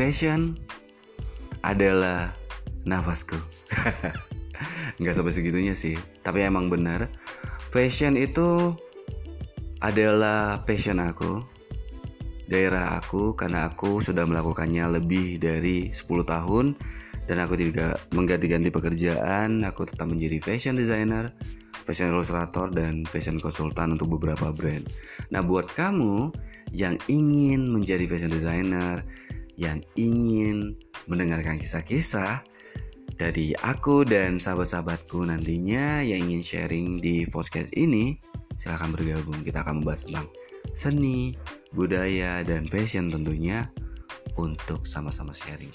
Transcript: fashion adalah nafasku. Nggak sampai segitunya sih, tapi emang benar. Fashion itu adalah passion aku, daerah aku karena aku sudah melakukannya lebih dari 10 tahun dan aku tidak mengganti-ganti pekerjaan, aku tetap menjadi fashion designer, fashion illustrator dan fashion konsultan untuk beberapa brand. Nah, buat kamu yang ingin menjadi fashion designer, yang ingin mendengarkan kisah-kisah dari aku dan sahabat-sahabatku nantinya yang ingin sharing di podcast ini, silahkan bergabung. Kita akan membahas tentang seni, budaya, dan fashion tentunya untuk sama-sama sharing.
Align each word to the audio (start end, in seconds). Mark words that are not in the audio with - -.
fashion 0.00 0.56
adalah 1.60 2.32
nafasku. 2.88 3.36
Nggak 4.96 5.12
sampai 5.12 5.36
segitunya 5.36 5.76
sih, 5.76 5.92
tapi 6.24 6.40
emang 6.40 6.72
benar. 6.72 7.12
Fashion 7.68 8.16
itu 8.16 8.72
adalah 9.84 10.64
passion 10.64 11.04
aku, 11.04 11.44
daerah 12.48 12.96
aku 12.96 13.36
karena 13.36 13.68
aku 13.68 14.00
sudah 14.00 14.24
melakukannya 14.24 14.88
lebih 14.96 15.36
dari 15.36 15.92
10 15.92 16.08
tahun 16.24 16.80
dan 17.28 17.36
aku 17.44 17.60
tidak 17.60 18.00
mengganti-ganti 18.16 18.72
pekerjaan, 18.72 19.68
aku 19.68 19.84
tetap 19.84 20.08
menjadi 20.08 20.40
fashion 20.40 20.80
designer, 20.80 21.36
fashion 21.84 22.08
illustrator 22.08 22.72
dan 22.72 23.04
fashion 23.04 23.36
konsultan 23.36 24.00
untuk 24.00 24.16
beberapa 24.16 24.48
brand. 24.48 24.88
Nah, 25.28 25.44
buat 25.44 25.68
kamu 25.76 26.32
yang 26.72 26.96
ingin 27.04 27.68
menjadi 27.68 28.08
fashion 28.08 28.32
designer, 28.32 29.04
yang 29.60 29.84
ingin 30.00 30.72
mendengarkan 31.04 31.60
kisah-kisah 31.60 32.40
dari 33.20 33.52
aku 33.60 34.08
dan 34.08 34.40
sahabat-sahabatku 34.40 35.28
nantinya 35.28 36.00
yang 36.00 36.24
ingin 36.32 36.40
sharing 36.40 36.88
di 37.04 37.28
podcast 37.28 37.68
ini, 37.76 38.16
silahkan 38.56 38.96
bergabung. 38.96 39.44
Kita 39.44 39.60
akan 39.60 39.84
membahas 39.84 40.08
tentang 40.08 40.32
seni, 40.72 41.36
budaya, 41.76 42.40
dan 42.40 42.64
fashion 42.64 43.12
tentunya 43.12 43.68
untuk 44.40 44.88
sama-sama 44.88 45.36
sharing. 45.36 45.70